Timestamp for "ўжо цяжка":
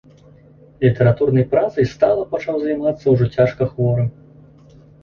3.17-3.63